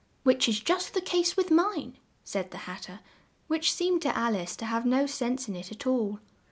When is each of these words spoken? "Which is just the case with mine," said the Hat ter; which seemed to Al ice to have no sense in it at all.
"Which 0.23 0.49
is 0.49 0.59
just 0.59 0.95
the 0.95 0.99
case 1.01 1.37
with 1.37 1.51
mine," 1.51 1.99
said 2.23 2.49
the 2.49 2.57
Hat 2.65 2.85
ter; 2.85 3.01
which 3.45 3.71
seemed 3.71 4.01
to 4.01 4.17
Al 4.17 4.35
ice 4.35 4.55
to 4.55 4.65
have 4.65 4.83
no 4.83 5.05
sense 5.05 5.47
in 5.47 5.55
it 5.55 5.71
at 5.71 5.85
all. 5.85 6.19